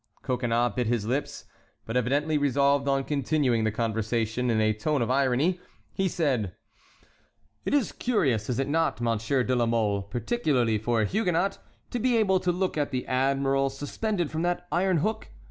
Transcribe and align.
Coconnas 0.23 0.73
bit 0.75 0.87
his 0.87 1.05
lips, 1.05 1.45
but, 1.85 1.95
evidently 1.95 2.35
resolved 2.39 2.87
on 2.87 3.03
continuing 3.03 3.65
the 3.65 3.71
conversation 3.71 4.49
in 4.49 4.59
a 4.59 4.73
tone 4.73 4.99
of 5.03 5.11
irony, 5.11 5.59
he 5.93 6.07
said: 6.07 6.55
"It 7.65 7.75
is 7.75 7.91
curious, 7.91 8.49
is 8.49 8.57
it 8.57 8.67
not, 8.67 8.99
Monsieur 8.99 9.43
de 9.43 9.55
la 9.55 9.67
Mole, 9.67 10.01
particularly 10.01 10.79
for 10.79 11.01
a 11.01 11.05
Huguenot, 11.05 11.59
to 11.91 11.99
be 11.99 12.17
able 12.17 12.39
to 12.39 12.51
look 12.51 12.79
at 12.79 12.89
the 12.89 13.05
admiral 13.05 13.69
suspended 13.69 14.31
from 14.31 14.41
that 14.41 14.65
iron 14.71 14.97
hook? 15.05 15.27